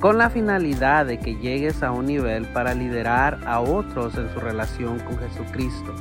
[0.00, 4.38] con la finalidad de que llegues a un nivel para liderar a otros en su
[4.38, 5.94] relación con Jesucristo.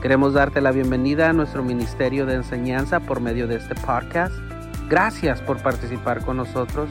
[0.00, 4.34] Queremos darte la bienvenida a nuestro ministerio de enseñanza por medio de este podcast.
[4.88, 6.88] Gracias por participar con nosotros.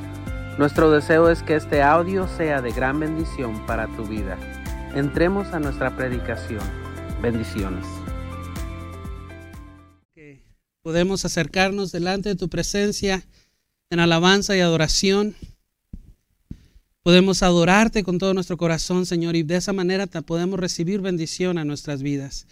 [0.58, 4.38] Nuestro deseo es que este audio sea de gran bendición para tu vida.
[4.94, 6.62] Entremos a nuestra predicación.
[7.22, 7.86] Bendiciones.
[10.82, 13.24] Podemos acercarnos delante de tu presencia
[13.90, 15.36] en alabanza y adoración.
[17.06, 21.64] Podemos adorarte con todo nuestro corazón, Señor, y de esa manera podemos recibir bendición a
[21.64, 22.48] nuestras vidas.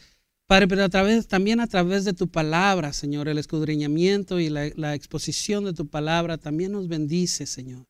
[0.45, 4.69] Padre, pero a través, también a través de tu palabra, Señor, el escudriñamiento y la,
[4.75, 7.87] la exposición de tu palabra también nos bendice, Señor.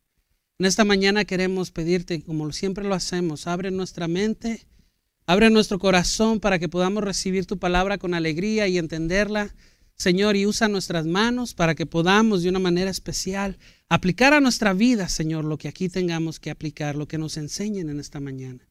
[0.58, 4.66] En esta mañana queremos pedirte, como siempre lo hacemos, abre nuestra mente,
[5.26, 9.54] abre nuestro corazón para que podamos recibir tu palabra con alegría y entenderla
[9.96, 13.58] Señor, y usa nuestras manos para que podamos de una manera especial
[13.90, 17.90] aplicar a nuestra vida, Señor, lo que aquí tengamos que aplicar, lo que nos enseñen
[17.90, 18.68] en esta mañana.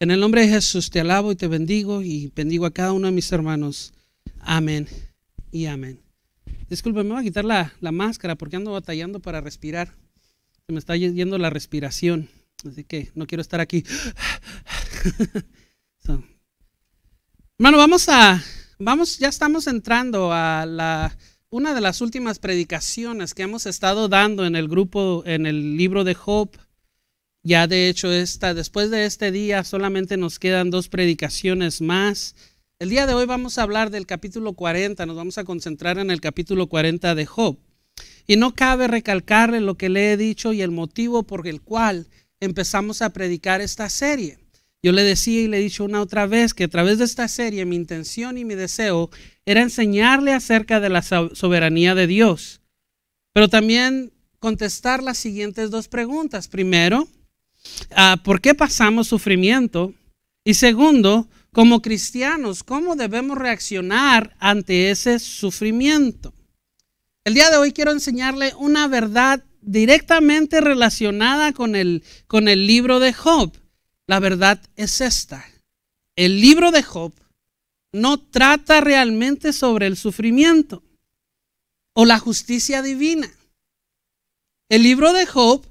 [0.00, 3.06] En el nombre de Jesús te alabo y te bendigo y bendigo a cada uno
[3.06, 3.92] de mis hermanos.
[4.40, 4.88] Amén
[5.50, 6.00] y amén.
[6.68, 9.94] Disculpe, me voy a quitar la, máscara porque ando batallando para respirar.
[10.66, 12.28] Se me está yendo la respiración,
[12.68, 13.84] así que no quiero estar aquí.
[17.58, 18.42] Hermano, vamos a
[18.78, 21.16] Vamos, ya estamos entrando a la,
[21.48, 26.04] una de las últimas predicaciones que hemos estado dando en el grupo, en el libro
[26.04, 26.50] de Job.
[27.42, 32.34] Ya de hecho, esta, después de este día solamente nos quedan dos predicaciones más.
[32.78, 36.10] El día de hoy vamos a hablar del capítulo 40, nos vamos a concentrar en
[36.10, 37.56] el capítulo 40 de Job.
[38.26, 42.08] Y no cabe recalcarle lo que le he dicho y el motivo por el cual
[42.40, 44.38] empezamos a predicar esta serie.
[44.86, 47.26] Yo le decía y le he dicho una otra vez que a través de esta
[47.26, 49.10] serie mi intención y mi deseo
[49.44, 52.60] era enseñarle acerca de la soberanía de Dios,
[53.32, 56.46] pero también contestar las siguientes dos preguntas.
[56.46, 57.08] Primero,
[57.96, 59.92] ah, ¿por qué pasamos sufrimiento?
[60.44, 66.32] Y segundo, como cristianos, ¿cómo debemos reaccionar ante ese sufrimiento?
[67.24, 73.00] El día de hoy quiero enseñarle una verdad directamente relacionada con el, con el libro
[73.00, 73.65] de Job.
[74.06, 75.44] La verdad es esta.
[76.14, 77.12] El libro de Job
[77.92, 80.82] no trata realmente sobre el sufrimiento
[81.92, 83.30] o la justicia divina.
[84.68, 85.66] El libro de Job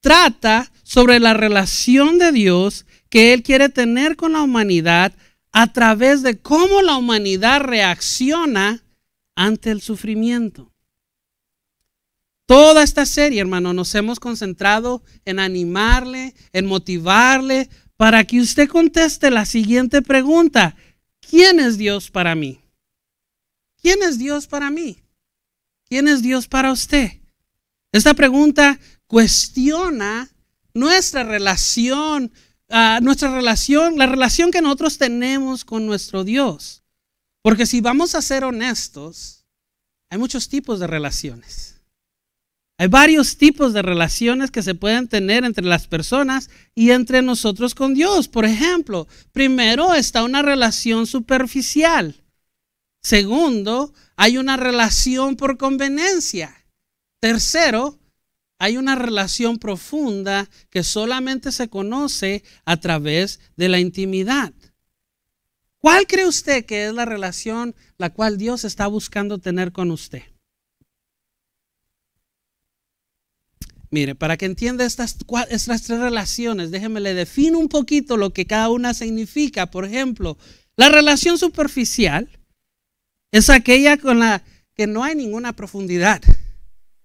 [0.00, 5.12] trata sobre la relación de Dios que Él quiere tener con la humanidad
[5.52, 8.82] a través de cómo la humanidad reacciona
[9.36, 10.73] ante el sufrimiento.
[12.46, 19.30] Toda esta serie, hermano, nos hemos concentrado en animarle, en motivarle, para que usted conteste
[19.30, 20.76] la siguiente pregunta.
[21.20, 22.60] ¿Quién es Dios para mí?
[23.80, 25.02] ¿Quién es Dios para mí?
[25.88, 27.12] ¿Quién es Dios para usted?
[27.92, 30.30] Esta pregunta cuestiona
[30.74, 32.32] nuestra relación,
[32.68, 36.82] uh, nuestra relación, la relación que nosotros tenemos con nuestro Dios.
[37.40, 39.46] Porque si vamos a ser honestos,
[40.10, 41.73] hay muchos tipos de relaciones.
[42.76, 47.74] Hay varios tipos de relaciones que se pueden tener entre las personas y entre nosotros
[47.74, 48.26] con Dios.
[48.26, 52.24] Por ejemplo, primero está una relación superficial.
[53.00, 56.66] Segundo, hay una relación por conveniencia.
[57.20, 58.00] Tercero,
[58.58, 64.52] hay una relación profunda que solamente se conoce a través de la intimidad.
[65.78, 70.22] ¿Cuál cree usted que es la relación la cual Dios está buscando tener con usted?
[73.94, 75.16] Mire, para que entienda estas,
[75.50, 79.70] estas tres relaciones, déjeme le defino un poquito lo que cada una significa.
[79.70, 80.36] Por ejemplo,
[80.76, 82.28] la relación superficial
[83.30, 84.42] es aquella con la
[84.74, 86.20] que no hay ninguna profundidad.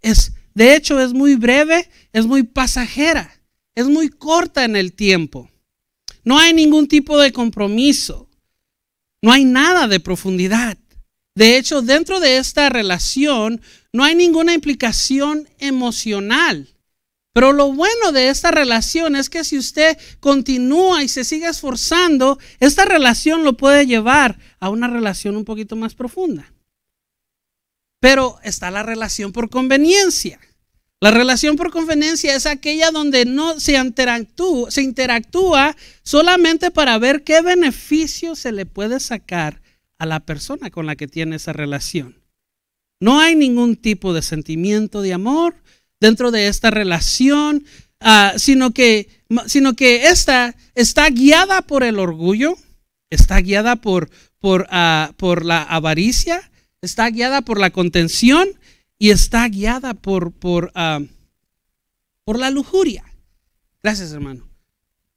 [0.01, 3.39] Es, de hecho, es muy breve, es muy pasajera,
[3.75, 5.47] es muy corta en el tiempo.
[6.23, 8.31] No hay ningún tipo de compromiso.
[9.21, 10.75] No hay nada de profundidad.
[11.35, 13.61] De hecho, dentro de esta relación
[13.93, 16.67] no hay ninguna implicación emocional.
[17.33, 22.39] Pero lo bueno de esta relación es que si usted continúa y se sigue esforzando,
[22.59, 26.51] esta relación lo puede llevar a una relación un poquito más profunda.
[27.99, 30.39] Pero está la relación por conveniencia.
[31.01, 37.23] La relación por conveniencia es aquella donde no se interactúa, se interactúa solamente para ver
[37.23, 39.61] qué beneficio se le puede sacar
[39.97, 42.21] a la persona con la que tiene esa relación.
[42.99, 45.55] No hay ningún tipo de sentimiento de amor
[45.99, 47.65] dentro de esta relación,
[47.99, 49.09] ah, sino, que,
[49.47, 52.57] sino que esta está guiada por el orgullo,
[53.09, 54.09] está guiada por,
[54.39, 55.13] por, ah,
[55.43, 56.49] la avaricia,
[56.81, 58.49] está guiada por la contención
[58.97, 60.33] y está guiada por,
[60.75, 61.01] ah,
[62.23, 63.03] por la lujuria.
[63.81, 64.47] Gracias, hermano.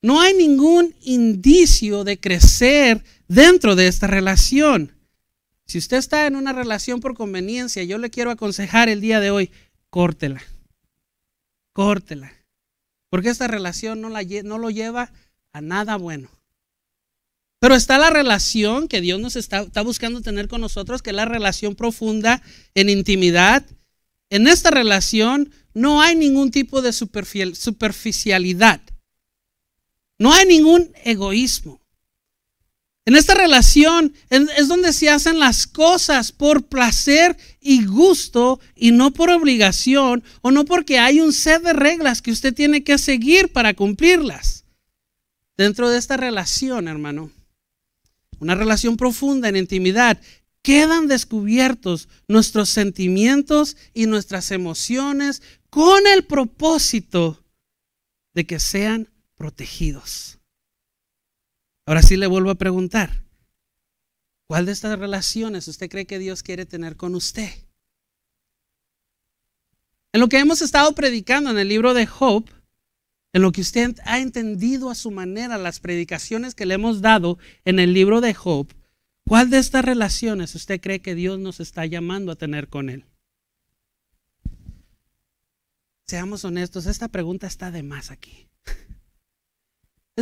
[0.03, 4.93] No hay ningún indicio de crecer dentro de esta relación.
[5.65, 9.31] Si usted está en una relación por conveniencia, yo le quiero aconsejar el día de
[9.31, 9.51] hoy,
[9.91, 10.43] córtela.
[11.73, 12.33] Córtela.
[13.11, 15.13] Porque esta relación no, la, no lo lleva
[15.53, 16.31] a nada bueno.
[17.61, 21.17] Pero está la relación que Dios nos está, está, buscando tener con nosotros, que es
[21.17, 22.43] la relación profunda
[22.75, 23.65] en intimidad.
[24.31, 28.81] En esta relación no hay ningún tipo de superficialidad.
[30.19, 31.82] No hay ningún egoísmo.
[33.05, 39.13] En esta relación es donde se hacen las cosas por placer y gusto y no
[39.13, 43.51] por obligación o no porque hay un set de reglas que usted tiene que seguir
[43.53, 44.65] para cumplirlas.
[45.57, 47.33] Dentro de esta relación, hermano,
[48.39, 50.21] una relación profunda en intimidad,
[50.63, 57.45] quedan descubiertos nuestros sentimientos y nuestras emociones con el propósito
[58.33, 60.39] de que sean protegidos.
[61.87, 63.25] Ahora sí le vuelvo a preguntar,
[64.47, 67.51] ¿cuál de estas relaciones usted cree que Dios quiere tener con usted?
[70.13, 72.49] En lo que hemos estado predicando en el libro de Job,
[73.33, 77.39] en lo que usted ha entendido a su manera las predicaciones que le hemos dado
[77.65, 78.69] en el libro de Job,
[79.27, 83.07] ¿cuál de estas relaciones usted cree que Dios nos está llamando a tener con Él?
[86.07, 88.51] Seamos honestos, esta pregunta está de más aquí.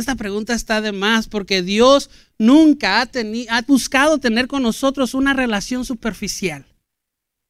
[0.01, 3.09] Esta pregunta está de más porque Dios nunca ha,
[3.49, 6.65] ha buscado tener con nosotros una relación superficial.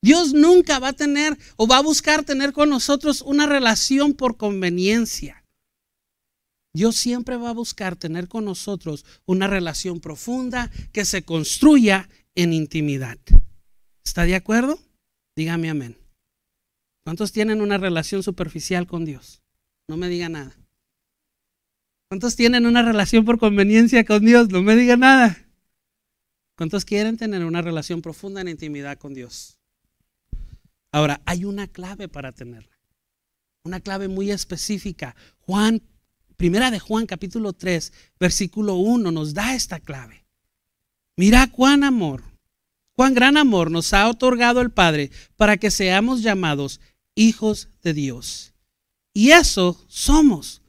[0.03, 4.35] Dios nunca va a tener o va a buscar tener con nosotros una relación por
[4.35, 5.45] conveniencia.
[6.73, 12.51] Dios siempre va a buscar tener con nosotros una relación profunda que se construya en
[12.51, 13.17] intimidad.
[14.03, 14.79] ¿Está de acuerdo?
[15.35, 15.97] Dígame amén.
[17.05, 19.41] ¿Cuántos tienen una relación superficial con Dios?
[19.87, 20.60] No me diga nada.
[22.11, 24.49] ¿Cuántos tienen una relación por conveniencia con Dios?
[24.49, 25.47] No me diga nada.
[26.57, 29.61] ¿Cuántos quieren tener una relación profunda en intimidad con Dios?
[30.91, 32.77] Ahora, hay una clave para tenerla.
[33.63, 35.15] Una clave muy específica.
[35.39, 35.83] Juan
[36.35, 40.25] Primera de Juan capítulo 3, versículo 1 nos da esta clave.
[41.15, 42.23] Mira cuán amor,
[42.91, 46.81] cuán gran amor nos ha otorgado el Padre para que seamos llamados
[47.15, 48.53] hijos de Dios.
[49.13, 50.60] Y eso somos,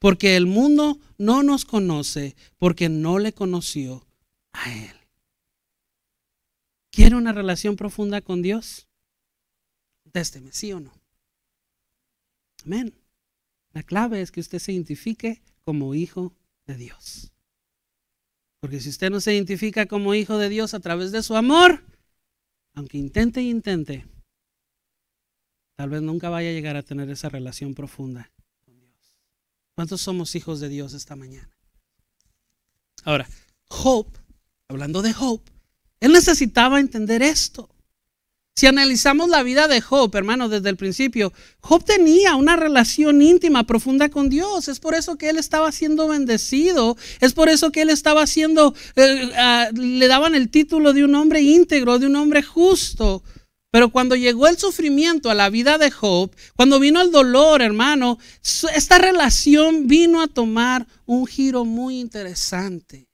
[0.00, 4.06] porque el mundo no nos conoce, porque no le conoció
[4.52, 4.96] a Él.
[6.90, 8.88] ¿Quiere una relación profunda con Dios?
[10.02, 10.92] Contésteme, ¿sí o no?
[12.64, 12.94] Amén.
[13.72, 16.34] La clave es que usted se identifique como hijo
[16.66, 17.30] de Dios.
[18.60, 21.84] Porque si usted no se identifica como hijo de Dios a través de su amor,
[22.74, 24.06] aunque intente intente,
[25.76, 28.30] tal vez nunca vaya a llegar a tener esa relación profunda.
[29.80, 31.48] ¿Cuántos somos hijos de Dios esta mañana?
[33.02, 33.26] Ahora,
[33.70, 34.20] Hope,
[34.68, 35.50] hablando de Hope,
[36.00, 37.70] él necesitaba entender esto.
[38.54, 43.64] Si analizamos la vida de Job, hermano, desde el principio, Job tenía una relación íntima,
[43.64, 44.68] profunda con Dios.
[44.68, 46.98] Es por eso que él estaba siendo bendecido.
[47.20, 51.14] Es por eso que él estaba siendo, eh, ah, le daban el título de un
[51.14, 53.22] hombre íntegro, de un hombre justo.
[53.70, 58.18] Pero cuando llegó el sufrimiento a la vida de Job, cuando vino el dolor, hermano,
[58.74, 63.08] esta relación vino a tomar un giro muy interesante.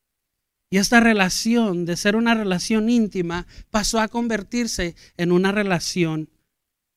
[0.70, 6.30] Y esta relación, de ser una relación íntima, pasó a convertirse en una relación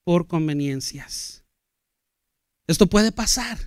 [0.06, 1.44] por conveniencias.
[2.66, 3.58] Esto puede pasar.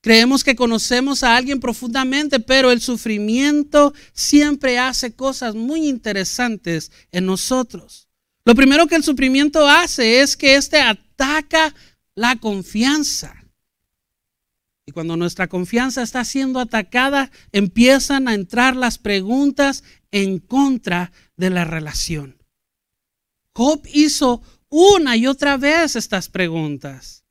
[0.00, 7.26] Creemos que conocemos a alguien profundamente, pero el sufrimiento siempre hace cosas muy interesantes en
[7.26, 8.07] nosotros.
[8.48, 11.74] Lo primero que el sufrimiento hace es que éste ataca
[12.14, 13.44] la confianza.
[14.86, 21.50] Y cuando nuestra confianza está siendo atacada, empiezan a entrar las preguntas en contra de
[21.50, 22.42] la relación.
[23.54, 24.40] Job hizo
[24.70, 27.26] una y otra vez estas preguntas.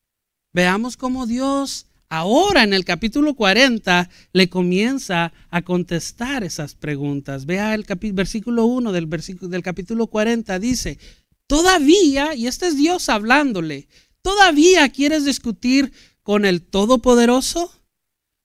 [0.54, 7.46] Veamos cómo Dios ahora en el capítulo 40 le comienza a contestar esas preguntas.
[7.46, 11.00] Vea el versículo 1 del, capítulo 40, dice,
[11.48, 13.88] todavía, y este es Dios hablándole,
[14.28, 17.72] ¿Todavía quieres discutir con el Todopoderoso?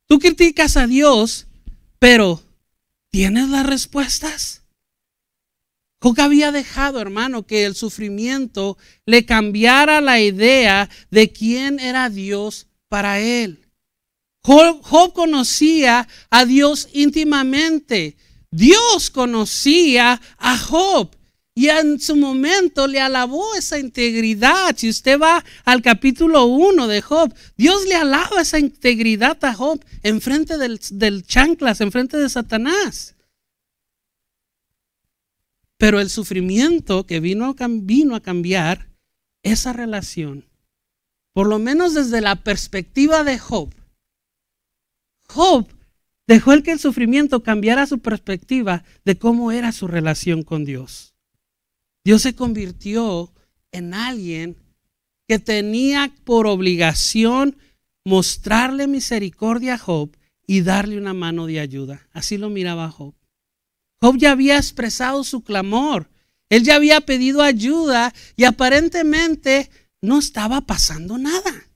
[0.06, 1.48] Tú criticas a Dios,
[1.98, 2.40] pero
[3.10, 4.62] ¿tienes las respuestas?
[6.00, 12.68] Job había dejado, hermano, que el sufrimiento le cambiara la idea de quién era Dios
[12.92, 13.66] para él.
[14.42, 18.18] Job, conocía a Dios íntimamente.
[18.50, 21.16] Dios conocía a Job.
[21.54, 24.76] Y en su momento le alabó esa integridad.
[24.76, 29.82] Si usted va al capítulo 1 de Job, Dios le alaba esa integridad a Job
[30.02, 33.14] enfrente del, del chanclas, enfrente de Satanás.
[35.78, 38.90] Pero el sufrimiento que vino, vino a cambiar
[39.42, 40.51] esa relación,
[41.32, 43.74] por lo menos desde la perspectiva de Job,
[45.28, 45.66] Job
[46.26, 51.14] dejó el que el sufrimiento cambiara su perspectiva de cómo era su relación con Dios.
[52.04, 53.32] Dios se convirtió
[53.70, 54.56] en alguien
[55.28, 57.56] que tenía por obligación
[58.04, 60.10] mostrarle misericordia a Job
[60.46, 62.06] y darle una mano de ayuda.
[62.12, 63.14] Así lo miraba Job.
[64.00, 66.10] Job ya había expresado su clamor.
[66.50, 69.70] Él ya había pedido ayuda y aparentemente
[70.02, 71.68] no estaba pasando nada.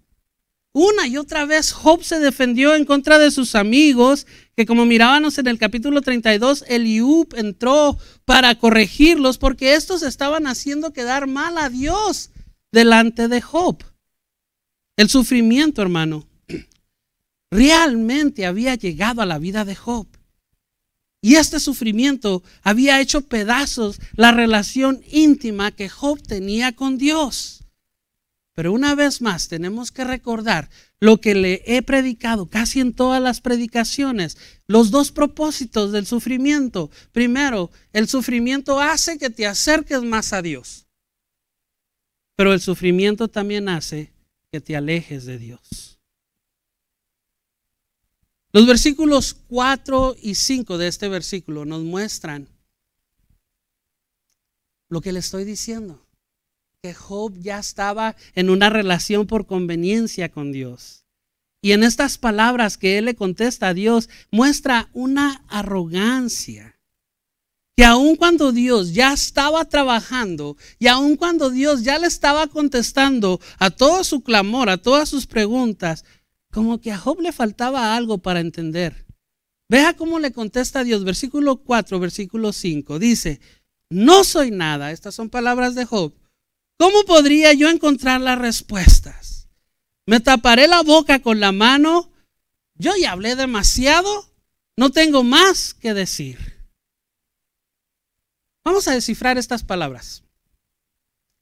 [0.72, 5.38] Una y otra vez Job se defendió en contra de sus amigos, que como mirábamos
[5.38, 11.70] en el capítulo 32, Eliub entró para corregirlos porque estos estaban haciendo quedar mal a
[11.70, 12.28] Dios
[12.72, 13.82] delante de Job.
[14.98, 16.26] El sufrimiento, hermano,
[17.50, 20.06] realmente había llegado a la vida de Job.
[21.22, 27.55] Y este sufrimiento había hecho pedazos la relación íntima que Job tenía con Dios.
[28.56, 33.20] Pero una vez más tenemos que recordar lo que le he predicado casi en todas
[33.20, 36.90] las predicaciones, los dos propósitos del sufrimiento.
[37.12, 40.86] Primero, el sufrimiento hace que te acerques más a Dios.
[42.34, 44.14] Pero el sufrimiento también hace
[44.50, 46.00] que te alejes de Dios.
[48.52, 52.48] Los versículos 4 y 5 de este versículo nos muestran
[54.88, 56.05] lo que le estoy diciendo.
[56.86, 61.04] Que Job ya estaba en una relación por conveniencia con Dios.
[61.60, 66.78] Y en estas palabras que él le contesta a Dios, muestra una arrogancia.
[67.76, 73.40] Que aun cuando Dios ya estaba trabajando y aun cuando Dios ya le estaba contestando
[73.58, 76.04] a todo su clamor, a todas sus preguntas,
[76.52, 79.06] como que a Job le faltaba algo para entender.
[79.68, 83.00] Vea cómo le contesta a Dios, versículo 4, versículo 5.
[83.00, 83.40] Dice,
[83.90, 86.14] no soy nada, estas son palabras de Job.
[86.78, 89.48] ¿Cómo podría yo encontrar las respuestas?
[90.06, 92.12] Me taparé la boca con la mano.
[92.74, 94.30] Yo ya hablé demasiado.
[94.76, 96.38] No tengo más que decir.
[98.64, 100.22] Vamos a descifrar estas palabras.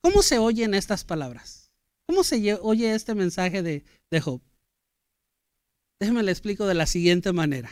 [0.02, 1.70] ¿Cómo se oyen estas palabras?
[2.06, 4.40] ¿Cómo se oye este mensaje de, de Job?
[5.98, 7.70] Déjeme le explico de la siguiente manera.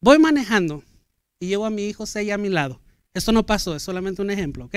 [0.00, 0.82] Voy manejando
[1.38, 2.80] y llevo a mi hijo Seiya a mi lado.
[3.14, 4.76] Esto no pasó, es solamente un ejemplo, ¿ok?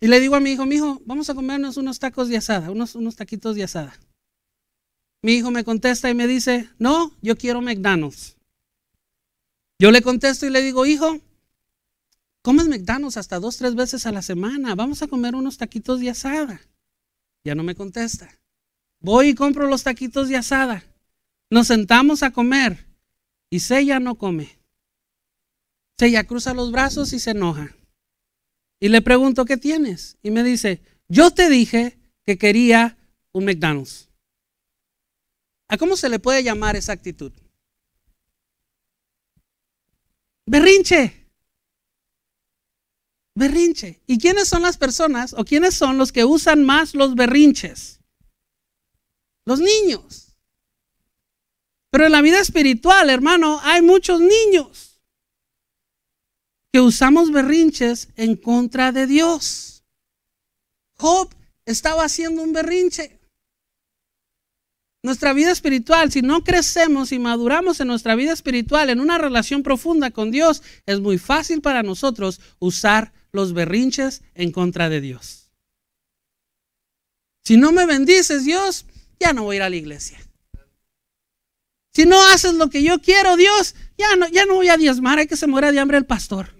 [0.00, 2.70] Y le digo a mi hijo, mi hijo, vamos a comernos unos tacos de asada,
[2.70, 3.98] unos, unos taquitos de asada.
[5.22, 8.36] Mi hijo me contesta y me dice, no, yo quiero McDonald's.
[9.78, 11.18] Yo le contesto y le digo, hijo,
[12.42, 16.10] comes McDonald's hasta dos, tres veces a la semana, vamos a comer unos taquitos de
[16.10, 16.60] asada.
[17.44, 18.28] Ya no me contesta.
[19.00, 20.84] Voy y compro los taquitos de asada.
[21.50, 22.86] Nos sentamos a comer
[23.50, 24.58] y Sella no come.
[25.98, 27.74] Sella cruza los brazos y se enoja.
[28.78, 30.18] Y le pregunto, ¿qué tienes?
[30.22, 32.98] Y me dice, yo te dije que quería
[33.32, 34.08] un McDonald's.
[35.68, 37.32] ¿A cómo se le puede llamar esa actitud?
[40.46, 41.26] Berrinche.
[43.34, 44.00] Berrinche.
[44.06, 48.00] ¿Y quiénes son las personas o quiénes son los que usan más los berrinches?
[49.44, 50.36] Los niños.
[51.90, 54.85] Pero en la vida espiritual, hermano, hay muchos niños
[56.80, 59.84] usamos berrinches en contra de Dios.
[60.98, 63.20] Job estaba haciendo un berrinche.
[65.02, 69.62] Nuestra vida espiritual, si no crecemos y maduramos en nuestra vida espiritual, en una relación
[69.62, 75.52] profunda con Dios, es muy fácil para nosotros usar los berrinches en contra de Dios.
[77.44, 78.86] Si no me bendices, Dios,
[79.20, 80.18] ya no voy a ir a la iglesia.
[81.94, 85.20] Si no haces lo que yo quiero, Dios, ya no, ya no voy a diezmar,
[85.20, 86.55] hay que se muera de hambre el pastor.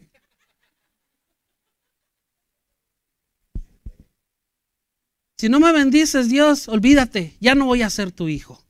[5.37, 8.65] Si no me bendices, Dios, olvídate, ya no voy a ser tu hijo.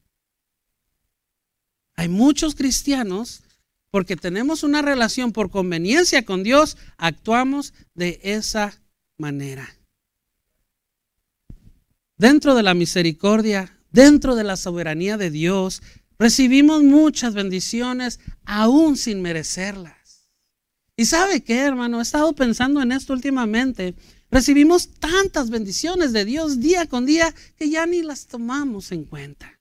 [1.94, 3.42] Hay muchos cristianos,
[3.90, 8.82] porque tenemos una relación por conveniencia con Dios, actuamos de esa
[9.16, 9.72] manera.
[12.18, 15.82] dentro de la misericordia, dentro de la soberanía de Dios,
[16.18, 20.28] recibimos muchas bendiciones aún sin merecerlas.
[20.96, 21.98] ¿Y sabe qué, hermano?
[21.98, 23.94] He estado pensando en esto últimamente.
[24.30, 29.60] Recibimos tantas bendiciones de Dios día con día que ya ni las tomamos en cuenta.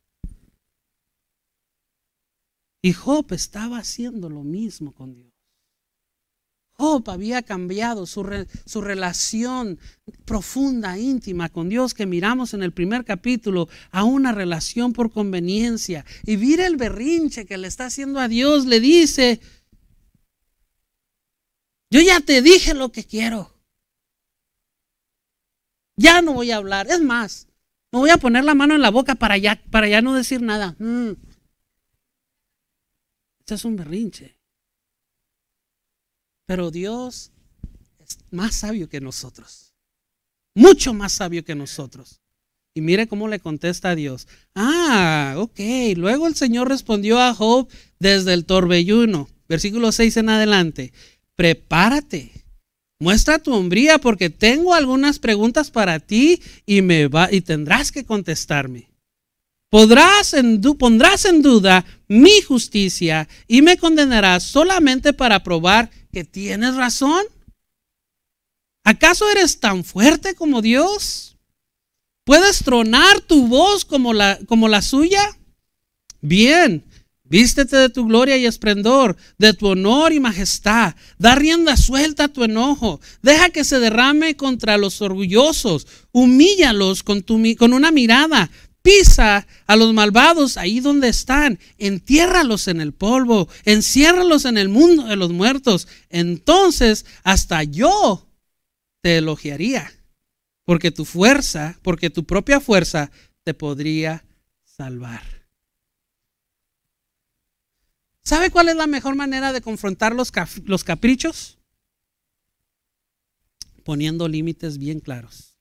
[2.81, 5.33] Y Job estaba haciendo lo mismo con Dios.
[6.77, 8.25] Job había cambiado su,
[8.65, 9.79] su, relación
[10.25, 16.05] profunda, íntima con Dios que miramos en el primer capítulo a una relación por conveniencia.
[16.25, 18.65] Y mira el berrinche que le está haciendo a Dios.
[18.65, 19.39] Le dice,
[21.89, 23.54] yo ya te dije lo que quiero.
[25.97, 26.87] Ya no voy a hablar.
[26.89, 27.47] Es más,
[27.91, 30.41] me voy a poner la mano en la boca para ya, para ya no decir
[30.41, 30.75] nada.
[30.79, 31.13] Mm.
[33.39, 34.37] Este es un berrinche.
[36.45, 37.31] Pero Dios
[37.99, 39.73] es más sabio que nosotros.
[40.53, 42.21] Mucho más sabio que nosotros.
[42.73, 44.27] Y mire cómo le contesta a Dios.
[44.53, 45.59] Ah, ok.
[45.95, 49.29] Luego el Señor respondió a Job desde el torbelluno.
[49.47, 50.93] Versículo 6 en adelante.
[51.35, 52.44] Prepárate.
[52.99, 58.05] Muestra tu hombría porque tengo algunas preguntas para ti y, me va, y tendrás que
[58.05, 58.89] contestarme.
[59.69, 66.75] Podrás en, pondrás en duda mi justicia y me condenarás solamente para probar que tienes
[66.75, 67.25] razón?
[68.85, 71.35] ¿Acaso eres tan fuerte como Dios?
[72.23, 75.37] ¿Puedes tronar tu voz como la, como la suya?
[76.21, 76.85] Bien,
[77.25, 80.95] vístete de tu gloria y esplendor, de tu honor y majestad.
[81.17, 83.01] Da rienda suelta a tu enojo.
[83.21, 85.87] Deja que se derrame contra los orgullosos.
[86.11, 88.49] Humíllalos con, tu, con una mirada
[88.85, 95.05] pisa a los malvados ahí donde están, entiérralos en el polvo, enciérralos en el mundo
[95.05, 95.87] de los muertos.
[96.09, 98.29] Entonces hasta yo
[99.01, 99.91] te elogiaría,
[100.65, 103.09] porque tu fuerza, porque tu propia fuerza
[103.43, 104.23] te podría
[104.63, 105.34] salvar.
[108.25, 110.31] ¿Sabe cuál es la mejor manera de confrontar los,
[110.83, 111.59] caprichos?
[113.83, 115.55] Poniendo límites bien claros.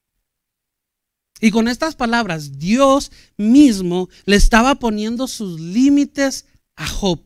[1.40, 7.20] Y con estas palabras, Dios mismo le estaba poniendo sus límites a Job.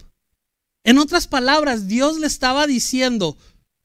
[0.83, 3.39] En otras palabras, Dios le estaba diciendo,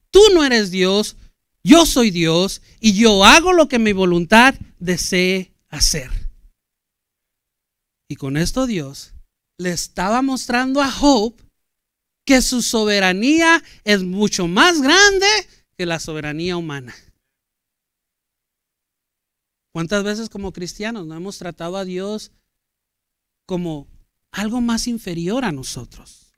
[0.09, 1.17] tú no eres Dios,
[1.63, 6.09] yo soy Dios y yo hago lo que mi voluntad desee hacer.
[8.07, 9.12] Y con esto Dios
[9.57, 11.35] le estaba mostrando a Job
[12.25, 15.27] que su soberanía es mucho más grande
[15.77, 16.95] que la soberanía humana.
[19.71, 22.31] ¿Cuántas veces como cristianos no hemos tratado a Dios
[23.45, 23.87] como
[24.31, 26.33] algo más inferior a nosotros?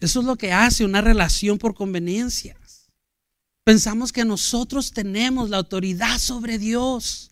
[0.00, 2.92] Eso es lo que hace una relación por conveniencias.
[3.64, 7.30] Pensamos que nosotros tenemos la autoridad sobre Dios.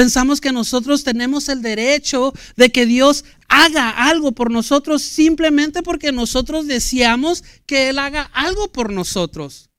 [0.00, 6.12] Pensamos que nosotros tenemos el derecho de que Dios haga algo por nosotros simplemente porque
[6.12, 9.70] nosotros deseamos que Él haga algo por nosotros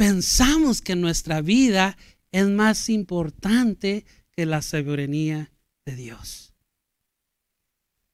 [0.00, 1.94] pensamos que nuestra vida
[2.32, 5.52] es más importante que la soberanía
[5.84, 6.54] de Dios.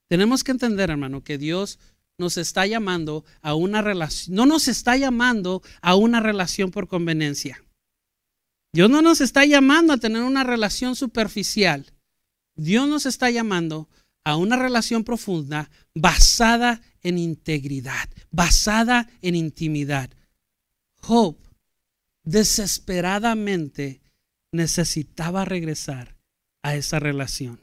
[0.08, 1.78] Tenemos que entender, hermano, que Dios
[2.18, 7.62] nos está llamando a una relación, no nos está llamando a una relación por conveniencia.
[8.76, 11.94] Dios no nos está llamando a tener una relación superficial.
[12.56, 13.88] Dios nos está llamando
[14.22, 20.10] a una relación profunda basada en integridad, basada en intimidad.
[21.00, 21.38] Job
[22.22, 24.02] desesperadamente
[24.52, 26.14] necesitaba regresar
[26.62, 27.58] a esa relación.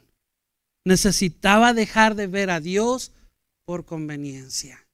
[0.84, 3.12] Necesitaba dejar de ver a Dios
[3.64, 4.84] por conveniencia.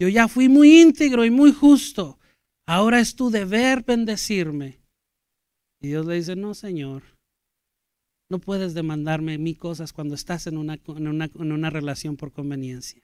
[0.00, 2.15] Yo ya fui muy íntegro y muy justo.
[2.66, 4.80] Ahora es tu deber bendecirme.
[5.80, 7.02] Y Dios le dice, no, Señor,
[8.28, 12.32] no puedes demandarme mi cosas cuando estás en una, en una, en una relación por
[12.32, 13.00] conveniencia.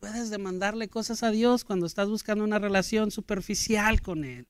[0.00, 4.46] Puedes demandarle cosas a Dios cuando estás buscando una relación superficial con Él.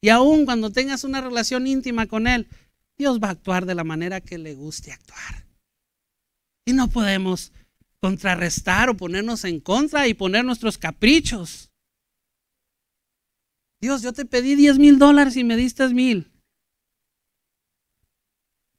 [0.00, 2.48] Y aún cuando tengas una relación íntima con Él,
[2.96, 5.46] Dios va a actuar de la manera que le guste actuar.
[6.64, 7.52] Y no podemos
[8.00, 11.71] contrarrestar o ponernos en contra y poner nuestros caprichos.
[13.82, 16.30] Dios, yo te pedí 10 mil dólares y me diste mil.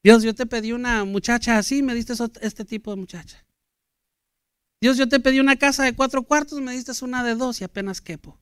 [0.02, 3.46] Dios, yo te pedí una muchacha así y me diste este tipo de muchacha.
[4.82, 7.66] Dios, yo te pedí una casa de cuatro cuartos, me diste una de dos y
[7.66, 8.40] apenas quepo.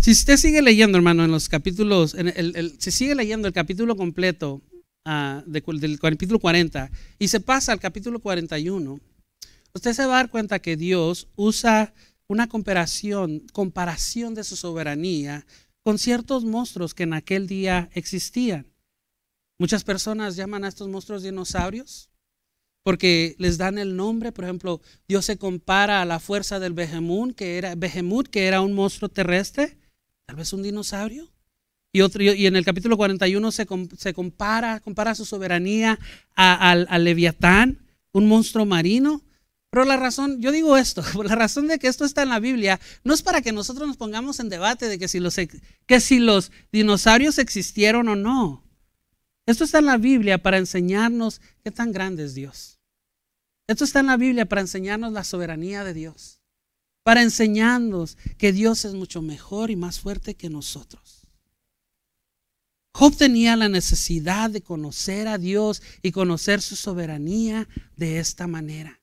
[0.00, 2.32] Si usted sigue leyendo, hermano, en los capítulos, en
[2.78, 4.62] se sigue leyendo el capítulo completo
[5.06, 9.00] uh, del capítulo 40 y se pasa al capítulo 41,
[9.74, 11.92] usted se va a dar cuenta que Dios usa
[12.30, 15.44] una comparación, comparación de su soberanía
[15.82, 18.68] con ciertos monstruos que en aquel día existían.
[19.58, 22.08] Muchas personas llaman a estos monstruos dinosaurios
[22.84, 24.30] porque les dan el nombre.
[24.30, 27.74] Por ejemplo, Dios se compara a la fuerza del Behemoth, que era,
[28.30, 29.76] que era un monstruo terrestre,
[30.26, 31.32] tal vez un dinosaurio.
[31.92, 33.66] Y, otro, y en el capítulo 41 se,
[33.98, 35.98] se compara, compara su soberanía
[36.36, 37.80] al, al Leviatán,
[38.12, 39.20] un monstruo marino.
[39.70, 42.80] Pero la razón, yo digo esto, la razón de que esto está en la Biblia
[43.04, 46.18] no es para que nosotros nos pongamos en debate de que si los, que si
[46.18, 48.64] los dinosaurios existieron o no.
[49.46, 52.78] Esto está en la Biblia para enseñarnos qué tan grande es Dios.
[53.66, 56.40] Esto está en la Biblia para enseñarnos la soberanía de Dios.
[57.02, 61.26] Para enseñarnos que Dios es mucho mejor y más fuerte que nosotros.
[62.92, 68.99] Job tenía la necesidad de conocer a Dios y conocer su soberanía de esta manera.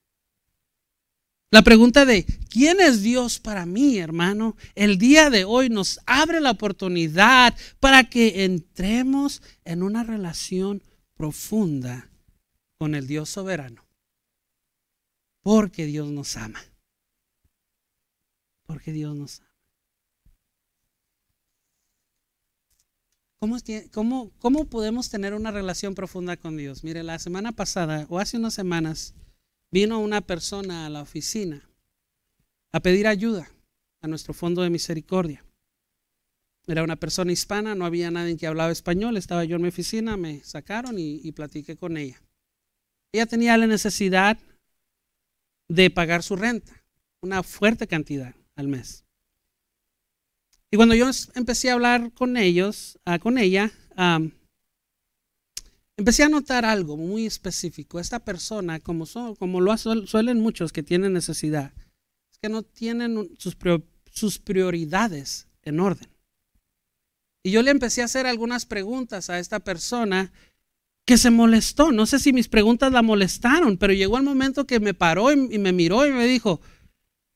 [1.50, 4.54] La pregunta de ¿quién es Dios para mí, hermano?
[4.74, 10.82] El día de hoy nos abre la oportunidad para que entremos en una relación
[11.14, 12.10] profunda
[12.78, 13.86] con el Dios soberano.
[15.42, 16.60] Porque Dios nos ama.
[18.66, 19.48] Porque Dios nos ama.
[23.38, 23.56] ¿Cómo,
[23.92, 26.84] cómo, ¿Cómo podemos tener una relación profunda con Dios?
[26.84, 29.14] Mire, la semana pasada o hace unas semanas
[29.70, 31.68] vino una persona a la oficina
[32.72, 33.50] a pedir ayuda
[34.00, 35.44] a nuestro fondo de misericordia.
[36.66, 40.16] Era una persona hispana, no había nadie que hablaba español, estaba yo en mi oficina,
[40.16, 42.20] me sacaron y, platiqué con ella.
[43.12, 44.38] Ella tenía la necesidad
[45.68, 46.84] de pagar su renta,
[47.22, 49.04] una fuerte cantidad al mes.
[50.70, 53.72] Y cuando yo empecé a hablar con ellos, ah, con ella,
[55.98, 58.00] empecé a notar algo muy específico.
[58.00, 59.04] Esta persona, como,
[59.38, 61.72] como lo suelen muchos que tienen necesidad,
[62.32, 63.56] es que no tienen sus,
[64.10, 66.08] sus prioridades en orden.
[67.42, 70.32] Y yo le empecé a hacer algunas preguntas a esta persona
[71.04, 71.90] que se molestó.
[71.90, 75.58] No sé si mis preguntas la molestaron, pero llegó el momento que me paró y
[75.58, 76.60] me miró y me dijo,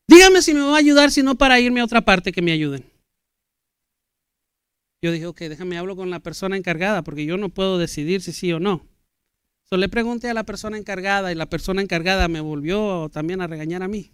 [0.07, 2.53] dígame si me va a ayudar, si no para irme a otra parte que me
[2.53, 2.92] ayuden.
[5.03, 8.31] Yo dije, ok, déjame hablo con la persona encargada porque yo no puedo decidir si
[8.31, 8.87] sí o no.
[9.63, 13.47] So, le pregunté a la persona encargada y la persona encargada me volvió también a
[13.47, 14.13] regañar a mí.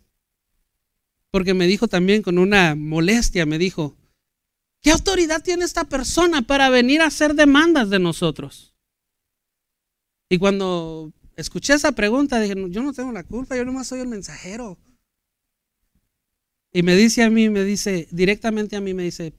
[1.30, 3.98] Porque me dijo también con una molestia, me dijo,
[4.82, 8.74] ¿qué autoridad tiene esta persona para venir a hacer demandas de nosotros?
[10.28, 14.08] Y cuando escuché esa pregunta, dije, yo no tengo la culpa, yo nomás soy el
[14.08, 14.80] mensajero.
[16.74, 19.36] Y me dice a mí, me dice, directamente a mí, me dice,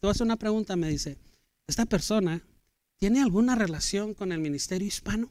[0.00, 1.18] te voy una pregunta, me dice,
[1.66, 2.42] ¿esta persona
[2.96, 5.30] tiene alguna relación con el ministerio hispano?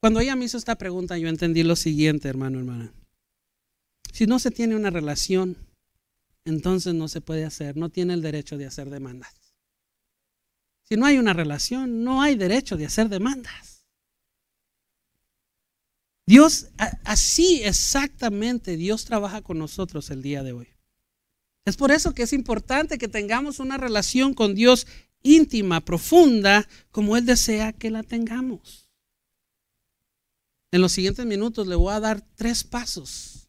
[0.00, 2.94] Cuando ella me hizo esta pregunta, yo entendí lo siguiente, hermano, hermana.
[4.14, 5.58] Si no se tiene una relación,
[6.46, 9.34] entonces no se puede hacer, no tiene el derecho de hacer demandas.
[10.82, 13.84] Si no hay una relación, no hay derecho de hacer demandas.
[16.26, 16.68] Dios,
[17.04, 20.68] así exactamente, Dios trabaja con nosotros el día de hoy.
[21.64, 24.86] Es por eso que es importante que tengamos una relación con Dios
[25.22, 28.88] íntima, profunda, como Él desea que la tengamos.
[30.72, 33.48] En los siguientes minutos le voy a dar tres pasos.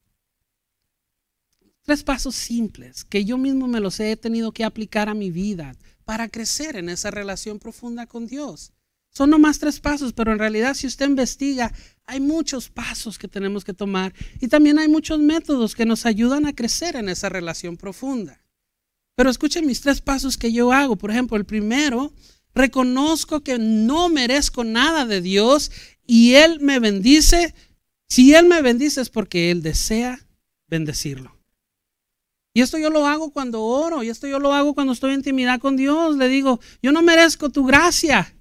[1.83, 5.75] Tres pasos simples que yo mismo me los he tenido que aplicar a mi vida
[6.05, 8.73] para crecer en esa relación profunda con Dios.
[9.13, 11.73] Son nomás tres pasos, pero en realidad si usted investiga,
[12.05, 16.45] hay muchos pasos que tenemos que tomar y también hay muchos métodos que nos ayudan
[16.45, 18.41] a crecer en esa relación profunda.
[19.15, 20.95] Pero escuchen mis tres pasos que yo hago.
[20.95, 22.13] Por ejemplo, el primero,
[22.55, 25.71] reconozco que no merezco nada de Dios
[26.07, 27.53] y Él me bendice.
[28.07, 30.25] Si Él me bendice es porque Él desea
[30.67, 31.37] bendecirlo.
[32.53, 35.19] Y esto yo lo hago cuando oro, y esto yo lo hago cuando estoy en
[35.19, 36.17] intimidad con Dios.
[36.17, 38.33] Le digo, yo no merezco tu gracia.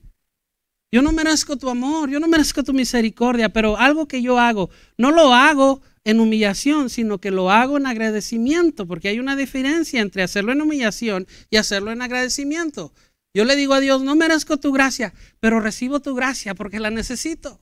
[0.92, 4.70] Yo no merezco tu amor, yo no merezco tu misericordia, pero algo que yo hago,
[4.98, 10.00] no lo hago en humillación, sino que lo hago en agradecimiento, porque hay una diferencia
[10.00, 12.92] entre hacerlo en humillación y hacerlo en agradecimiento.
[13.33, 16.90] Yo le digo a Dios, no merezco tu gracia, pero recibo tu gracia porque la
[16.90, 17.61] necesito.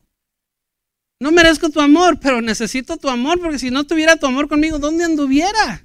[1.20, 4.78] No merezco tu amor, pero necesito tu amor, porque si no tuviera tu amor conmigo,
[4.78, 5.84] ¿dónde anduviera?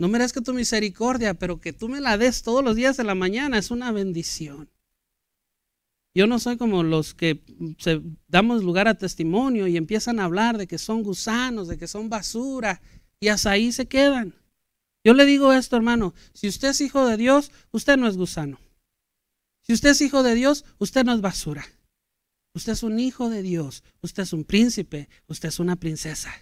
[0.00, 3.14] No merezco tu misericordia, pero que tú me la des todos los días de la
[3.14, 4.70] mañana es una bendición.
[6.18, 7.44] Yo no soy como los que
[7.78, 11.86] se, damos lugar a testimonio y empiezan a hablar de que son gusanos, de que
[11.86, 12.82] son basura
[13.20, 14.34] y hasta ahí se quedan.
[15.04, 18.58] Yo le digo esto, hermano, si usted es hijo de Dios, usted no es gusano.
[19.62, 21.64] Si usted es hijo de Dios, usted no es basura.
[22.52, 26.34] Usted es un hijo de Dios, usted es un príncipe, usted es una princesa.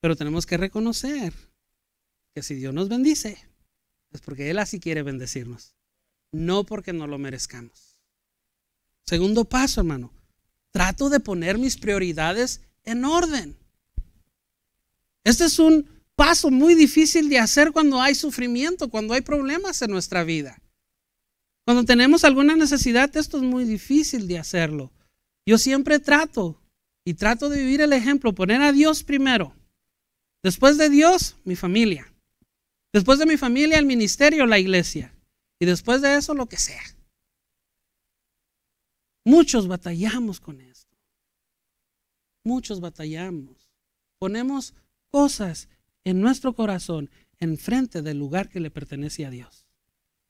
[0.00, 1.34] Pero tenemos que reconocer
[2.32, 3.36] que si Dios nos bendice,
[4.12, 5.74] es porque Él así quiere bendecirnos,
[6.32, 7.98] no porque no lo merezcamos.
[9.04, 10.12] Segundo paso, hermano,
[10.70, 13.56] trato de poner mis prioridades en orden.
[15.24, 19.90] Este es un paso muy difícil de hacer cuando hay sufrimiento, cuando hay problemas en
[19.90, 20.60] nuestra vida.
[21.64, 24.90] Cuando tenemos alguna necesidad, esto es muy difícil de hacerlo.
[25.46, 26.60] Yo siempre trato
[27.04, 29.54] y trato de vivir el ejemplo, poner a Dios primero.
[30.42, 32.12] Después de Dios, mi familia.
[32.92, 35.14] Después de mi familia, el ministerio, la iglesia.
[35.62, 36.82] Y después de eso, lo que sea.
[39.24, 40.98] Muchos batallamos con esto.
[42.44, 43.70] Muchos batallamos.
[44.18, 44.74] Ponemos
[45.12, 45.68] cosas
[46.02, 49.68] en nuestro corazón enfrente del lugar que le pertenece a Dios.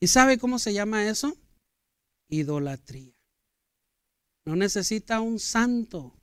[0.01, 1.35] ¿Y sabe cómo se llama eso?
[2.29, 3.19] Idolatría.
[4.45, 6.15] No necesita un santo.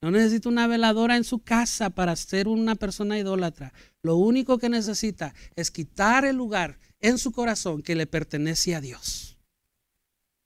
[0.00, 3.74] No necesita una veladora en su casa para ser una persona idólatra.
[4.02, 8.80] Lo único que necesita es quitar el lugar en su corazón que le pertenece a
[8.80, 9.38] Dios.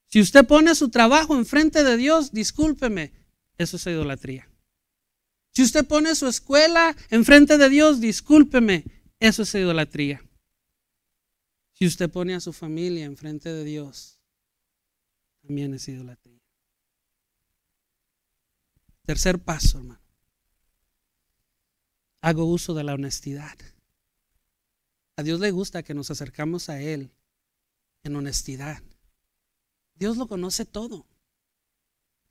[0.07, 3.13] Si usted pone su trabajo enfrente de Dios, discúlpeme,
[3.57, 4.47] eso es idolatría.
[5.53, 8.85] Si usted pone su escuela enfrente de Dios, discúlpeme,
[9.19, 10.21] eso es idolatría.
[11.73, 14.19] Si usted pone a su familia enfrente de Dios,
[15.41, 16.41] también es idolatría.
[19.01, 20.01] Tercer paso, hermano.
[22.21, 23.57] Hago uso de la honestidad.
[25.21, 27.11] A Dios le gusta que nos acercamos a Él
[28.01, 28.81] en honestidad.
[29.93, 31.05] Dios lo conoce todo.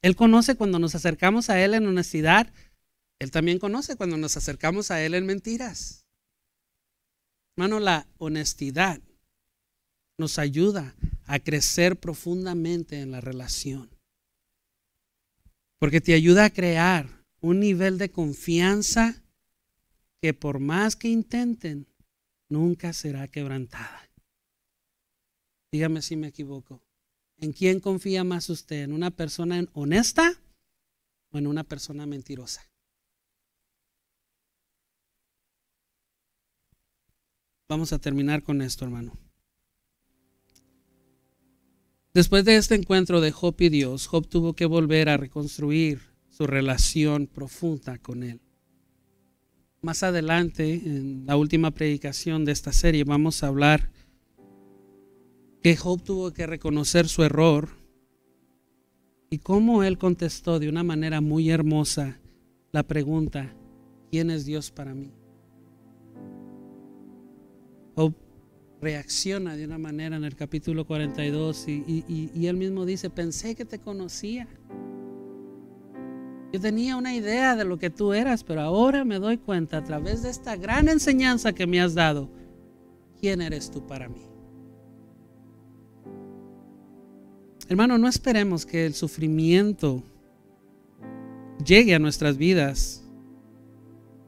[0.02, 2.52] Él conoce cuando nos acercamos a Él en honestidad.
[3.20, 6.04] Él también conoce cuando nos acercamos a Él en mentiras.
[7.56, 9.00] Hermano, la honestidad
[10.18, 13.88] nos ayuda a crecer profundamente en la relación.
[15.78, 19.22] Porque te ayuda a crear un nivel de confianza
[20.20, 21.86] que por más que intenten,
[22.50, 24.10] nunca será quebrantada.
[25.72, 26.82] Dígame si me equivoco.
[27.38, 28.82] ¿En quién confía más usted?
[28.82, 30.38] ¿En una persona honesta
[31.30, 32.68] o en una persona mentirosa?
[37.68, 39.16] Vamos a terminar con esto, hermano.
[42.12, 46.48] Después de este encuentro de Job y Dios, Job tuvo que volver a reconstruir su
[46.48, 48.40] relación profunda con él.
[49.82, 53.90] Más adelante, en la última predicación de esta serie, vamos a hablar
[55.62, 57.70] que Job tuvo que reconocer su error
[59.30, 62.18] y cómo él contestó de una manera muy hermosa
[62.72, 63.54] la pregunta,
[64.10, 65.12] ¿quién es Dios para mí?
[67.96, 68.14] Job
[68.82, 73.64] reacciona de una manera en el capítulo 42 y, y, él mismo dice, pensé que
[73.64, 74.46] te conocía.
[76.52, 79.84] Yo tenía una idea de lo que tú eras, pero ahora me doy cuenta a
[79.84, 82.28] través de esta gran enseñanza que me has dado,
[83.20, 84.22] quién eres tú para mí.
[87.68, 90.02] Hermano, no esperemos que el sufrimiento
[91.64, 93.04] llegue a nuestras vidas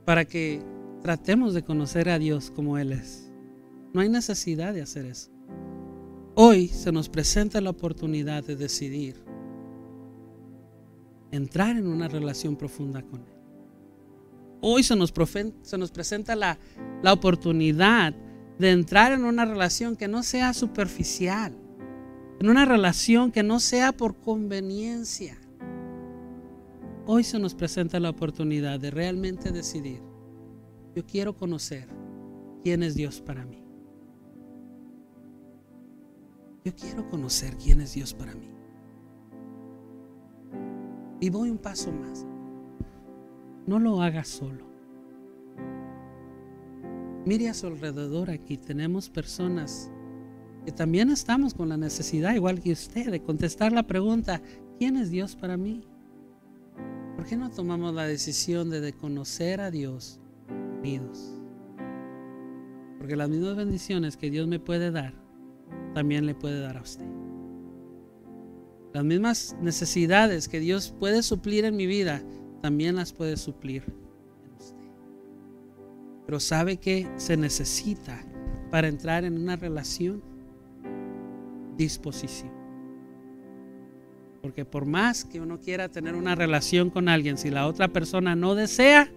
[0.04, 0.62] para que
[1.02, 3.32] tratemos de conocer a Dios como Él es.
[3.92, 5.30] No hay necesidad de hacer eso.
[6.36, 9.31] Hoy se nos presenta la oportunidad de decidir
[11.32, 13.34] entrar en una relación profunda con Él.
[14.60, 15.12] Hoy se nos,
[15.62, 16.56] se nos presenta la,
[17.02, 18.14] la oportunidad
[18.58, 21.52] de entrar en una relación que no sea superficial,
[22.38, 25.36] en una relación que no sea por conveniencia.
[27.06, 30.00] Hoy se nos presenta la oportunidad de realmente decidir,
[30.94, 31.88] yo quiero conocer
[32.62, 33.64] quién es Dios para mí.
[36.64, 38.48] Yo quiero conocer quién es Dios para mí.
[41.22, 42.26] Y voy un paso más.
[43.64, 44.66] No lo haga solo.
[47.24, 48.56] Mire a su alrededor aquí.
[48.56, 49.88] Tenemos personas
[50.64, 54.42] que también estamos con la necesidad, igual que usted, de contestar la pregunta,
[54.80, 55.84] ¿quién es Dios para mí?
[57.14, 61.40] ¿Por qué no tomamos la decisión de, conocer a Dios unidos?
[62.98, 65.14] Porque las mismas bendiciones que Dios me puede dar
[65.94, 67.11] también le puede dar a usted.
[68.92, 72.22] Las mismas necesidades que Dios puede suplir en mi vida,
[72.60, 73.84] también las puede suplir
[74.44, 74.76] en usted.
[76.26, 78.22] Pero sabe que se necesita
[78.70, 80.22] para entrar en una relación
[81.76, 82.52] disposición.
[84.42, 88.34] Porque por más que uno quiera tener una relación con alguien, si la otra persona
[88.36, 89.10] no desea,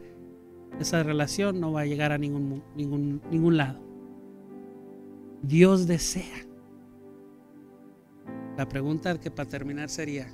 [0.79, 3.79] esa relación no va a llegar a ningún, ningún, ningún lado.
[5.41, 6.45] Dios desea
[8.58, 10.28] la pregunta que para terminar sería,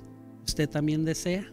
[0.44, 1.44] ¿usted también desea?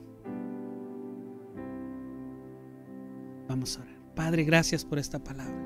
[3.48, 4.00] Vamos a orar.
[4.16, 5.58] Padre, gracias por esta palabra.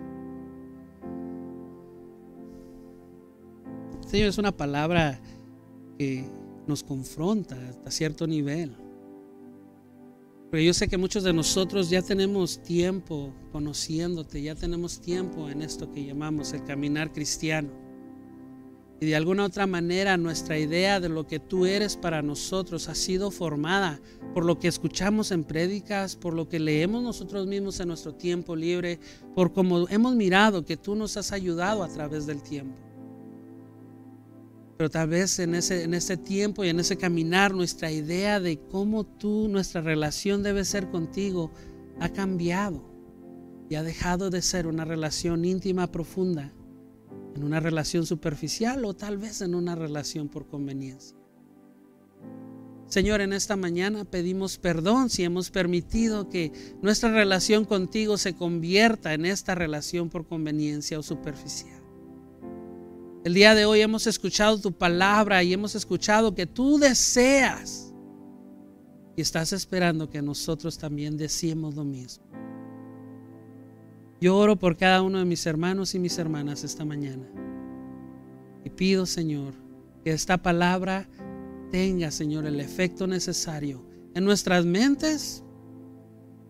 [4.07, 5.19] Señor, es una palabra
[5.97, 6.23] que
[6.67, 8.77] nos confronta a cierto nivel.
[10.51, 15.63] Pero yo sé que muchos de nosotros ya tenemos tiempo conociéndote, ya tenemos tiempo en
[15.63, 17.82] esto que llamamos el caminar cristiano.
[19.03, 22.95] Y de alguna otra manera nuestra idea de lo que tú eres para nosotros ha
[22.95, 23.99] sido formada
[24.33, 28.55] por lo que escuchamos en prédicas, por lo que leemos nosotros mismos en nuestro tiempo
[28.55, 29.01] libre,
[29.35, 32.77] por cómo hemos mirado que tú nos has ayudado a través del tiempo.
[34.77, 38.57] Pero tal vez en ese, en ese tiempo y en ese caminar nuestra idea de
[38.71, 41.51] cómo tú, nuestra relación debe ser contigo,
[41.99, 42.89] ha cambiado
[43.69, 46.53] y ha dejado de ser una relación íntima, profunda,
[47.35, 51.17] en una relación superficial o tal vez en una relación por conveniencia.
[52.87, 59.15] Señor, en esta mañana pedimos perdón si hemos permitido que nuestra relación contigo se convierta
[59.15, 61.81] en esta relación por conveniencia o superficial.
[63.23, 67.93] El día de hoy hemos escuchado tu palabra y hemos escuchado que tú deseas
[69.15, 72.25] y estás esperando que nosotros también deseemos lo mismo.
[74.23, 77.27] Yo oro por cada uno de mis hermanos y mis hermanas esta mañana.
[78.63, 79.53] Y pido, Señor,
[80.01, 81.09] que esta palabra
[81.71, 85.43] tenga, Señor, el efecto necesario en nuestras mentes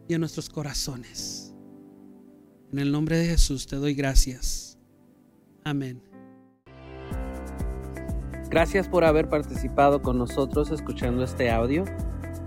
[0.07, 1.55] y en nuestros corazones.
[2.71, 4.77] En el nombre de Jesús te doy gracias.
[5.63, 5.99] Amén.
[8.51, 11.86] Gracias por haber participado con nosotros escuchando este audio.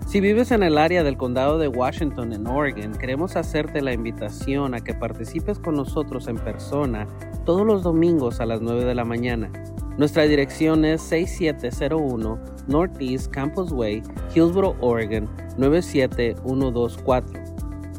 [0.07, 4.73] Si vives en el área del condado de Washington, en Oregon, queremos hacerte la invitación
[4.73, 7.05] a que participes con nosotros en persona
[7.45, 9.51] todos los domingos a las 9 de la mañana.
[9.97, 14.01] Nuestra dirección es 6701 Northeast Campus Way,
[14.33, 17.43] Hillsboro, Oregon 97124.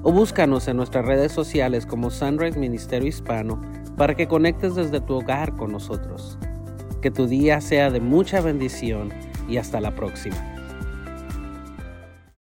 [0.03, 3.61] O búscanos en nuestras redes sociales como Sunrise Ministerio Hispano
[3.99, 6.38] para que conectes desde tu hogar con nosotros.
[7.03, 9.12] Que tu día sea de mucha bendición
[9.47, 10.58] y hasta la próxima.